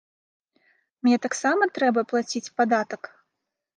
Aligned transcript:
Мне 1.07 1.19
таксама 1.27 1.63
трэба 1.75 2.05
плаціць 2.13 2.45
падатак? 2.63 3.01